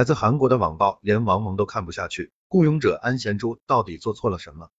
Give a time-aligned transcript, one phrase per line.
[0.00, 4.70] 来自韩国的网暴连王蒙都看不下去，雇佣者安贤洙到底做错了什么？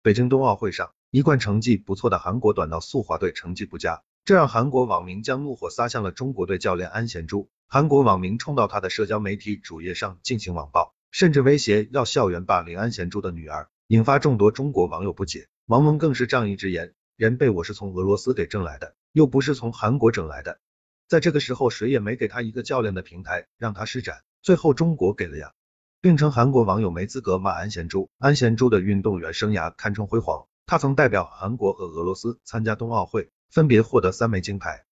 [0.00, 7.48] 北京冬奥会上，一贯成绩不错的韩国短道速滑队成绩不佳，这让韩国网民将怒火撒向了中国队教练安贤洙。
[7.66, 15.48] 韩国网民冲到他的社交媒体主页上进行网暴，甚至威胁要校园霸凌安贤洙的女儿，引发众多中国网友不解。
[15.66, 20.60] 王蒙更是仗义直言，人被我是从俄罗斯给挣来的，又不是从韩国整来的。
[21.08, 24.22] 在这个时候，谁也没给他一个教练的平台让他施展。
[24.44, 25.54] 最后中国给了呀，
[26.02, 28.10] 并称韩国网友没资格骂安贤洙。
[28.18, 34.84] 安贤洙的运动员生涯堪称辉煌，他曾代表韩国和俄罗斯参加冬奥会，分别获得三枚金牌。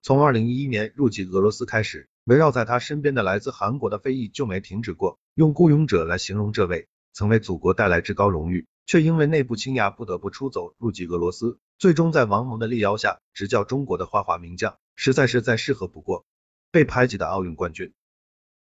[0.00, 5.18] 从二零一一年入籍俄罗斯开始，围绕在他身边的来自韩国的非议就没停止过。
[5.34, 16.24] 用雇佣者来形容这位曾为祖国带来至高荣誉，却因为内部倾轧不得不出走入籍俄罗斯，最终在王蒙的力邀下执教中国的花滑名将，实在是再适合不过。
[16.70, 17.92] 被排挤的奥运冠军。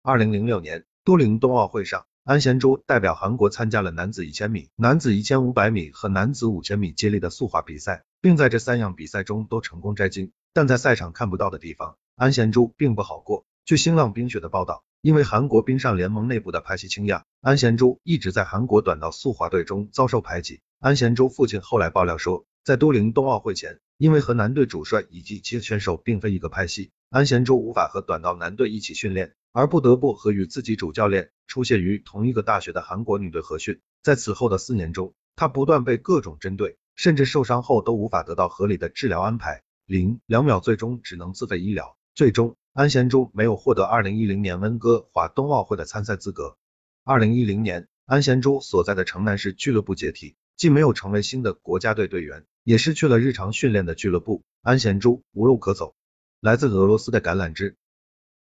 [0.03, 10.31] 二零零六年都灵冬奥会上，安贤洙代表韩国参加了男子一千米、男子一千五百米和男子五千米接力的速滑比赛，并在这三样比赛中都成功摘金。
[10.53, 13.45] 但在赛场看不到的地方，安贤洙并不好过。
[13.63, 20.61] 据新浪冰雪的报道，因为韩国冰上联盟内部的排系倾轧，安贤洙一直在韩国短道速滑队中遭受排挤。
[20.79, 29.35] 安贤洙父亲后来爆料说，在都灵冬奥会前，因为和男队主帅以及其选手并非一个派系，安贤洙无法和短道男队一起训练。
[29.53, 39.63] 而不得不和与自己主教练出现于同一个大学的韩国女队合训，在此后的四年中，她不断被各种针对，甚至受伤后都无法得到合理的治疗安排。
[39.85, 46.55] 零两秒最终只能自费医疗，最终安贤洙没有获得二零一零年温哥华冬奥会的参赛资格。
[47.03, 55.93] 二零一零年，安贤洙所在的城南市俱乐部解体，既没有成为新的国家队队员，也失去了日常训练的俱乐部，安贤洙无路可走。
[56.39, 57.75] 来自俄罗斯的橄榄枝。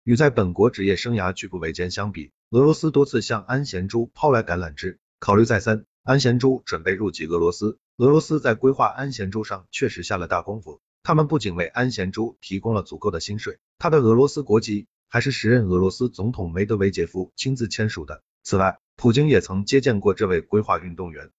[0.03, 4.97] 与在本国职业生涯举步维艰相比，俄罗斯多次向安贤洙抛来橄榄枝。
[5.19, 7.77] 考虑再三，安贤洙准备入籍俄罗斯。
[7.97, 18.23] 俄罗斯在规划安贤洙上确实下了大功夫，他们不仅为安贤洙提供了足够的薪水，他的俄罗斯国籍还是时任俄罗斯总统梅德韦杰夫亲自签署的。
[18.41, 21.29] 此外，普京也曾接见过这位规划运动员。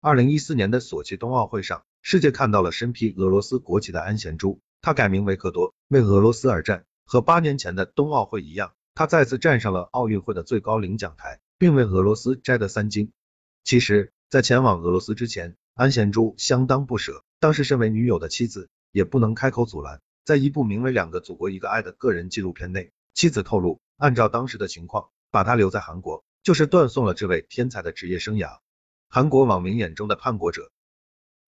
[0.00, 6.84] 二零一四年的索契冬奥会上，世界看到了身披俄罗斯国旗的安贤洙，他改名为克多，为俄罗斯而战。
[7.04, 13.12] 和八年前的冬奥会一样，他再次站上了奥运会的最高领奖台，并为俄罗斯摘得三金。
[13.64, 17.24] 其实，在前往俄罗斯之前，安贤洙相当不舍。
[17.38, 20.00] 当时身为女友的妻子，也不能开口阻拦。
[20.24, 28.58] 在一部名为《两个祖国一个爱》的个人纪录片内，妻子透露，按照当时的情况，把他留在韩国，就是断送了这位天才的职业生涯。
[29.08, 30.70] 韩国网民眼中的叛国者。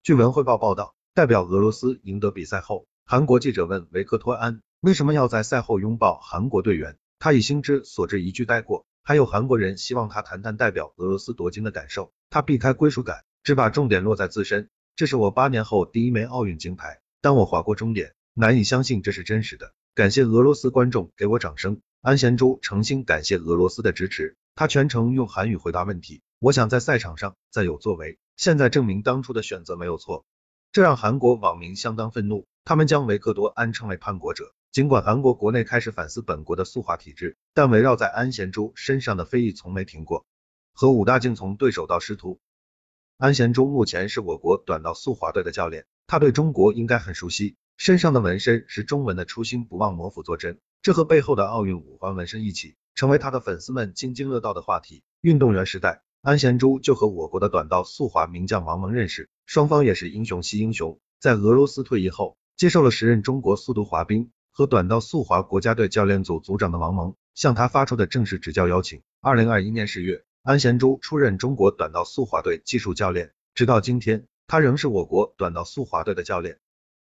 [0.01, 4.61] 据文汇报报道，代表俄罗斯赢得比赛后，韩国记者问维克托安。
[4.83, 6.97] 为什么要在赛后拥抱韩国队员？
[7.17, 8.85] 他以心之所至一句带过。
[9.01, 12.11] 还有韩国人希望他谈谈代表俄罗斯夺金的感受。
[12.29, 14.69] 他避开归属感，只把重点落在自身。
[14.97, 16.99] 这是我八年后第一枚奥运金牌。
[17.21, 19.71] 当我划过终点，难以相信这是真实的。
[19.95, 21.79] 感谢俄罗斯观众给我掌声。
[22.01, 24.35] 安贤洙诚心感谢俄罗斯的支持。
[24.53, 26.21] 他全程用韩语回答问题。
[26.39, 28.19] 我想在赛场上再有作为。
[28.35, 30.25] 现在证明当初的选择没有错。
[30.73, 34.53] 这让韩国网民相当愤怒，他们将维克多安称为叛国者。
[34.73, 40.25] 尽管韩国国内开始反思本国的速滑体制，但围绕在安贤洙身上的非议从没停过。
[40.73, 42.39] 和武大靖从对手到师徒，
[43.19, 47.55] 安贤洙目前是我国短道速滑队的教练，他对中国应该很熟悉。
[47.77, 55.03] 身上的纹身是中文的“初心不忘，磨斧作针”，这和背后的奥运五环纹身一起，成为他的粉丝们津津乐道的话题。
[55.21, 60.99] 运动员时代，安贤洙就和我国的短道速滑名将王蒙认识，双方也是英雄惜英雄。
[61.19, 64.31] 在俄罗斯退役后，接受了时任中国速度滑冰。
[64.55, 69.01] 和短道速滑国家队教练组组长的王蒙向他发出的正式执教邀请。
[69.19, 76.59] 二零二一年十月，安贤洙出任中国短道速滑队技术教练，直到今天，他仍是我国短道速滑队的教练。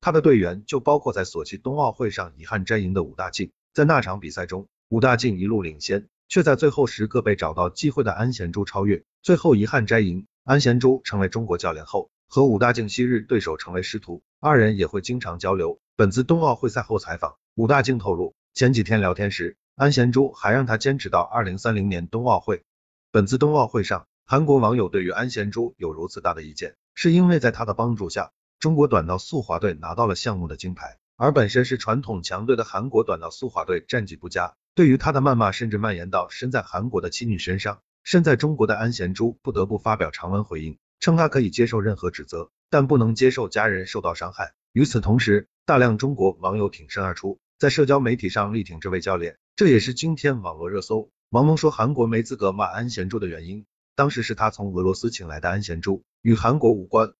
[0.00, 3.52] 他的队员就包括在索契冬奥会上遗憾摘银的武大靖。
[3.74, 10.26] 在那场比赛中，武大靖一路领先，却在最后时刻被找到机会的安贤洙超越，最后遗憾摘银。
[10.44, 15.78] 安贤洙成为中国教练后，和武大靖昔日对手成为师徒，二人也会经常交流。
[15.96, 22.64] 本次冬奥会赛后采访，武大靖透露，前几天聊天时，安贤洙还让他坚持到二零三零年冬奥会。
[23.12, 34.56] 本次冬奥会上，韩国网友对于安贤洙有如此大的意见，是因为在他的帮助下，中国短道速滑队拿到了项目的金牌，而本身是传统强队的韩国短道速滑队战绩不佳。
[34.74, 37.78] 对于他的谩骂，甚至蔓延到身在韩国的妻女身上。
[38.02, 44.54] 身在中国的安贤洙不得不发表长文回应，称他可以接受任何指责，但不能接受家人受到伤害。
[44.72, 53.64] 与此同时，大量中国网友挺身而出，在社交媒体上力挺这位教练，这也是今天网络热搜王蒙说韩国没资格骂安贤洙的原因，
[53.94, 57.12] 当时是他从俄罗斯请来的安贤洙，与韩国无关。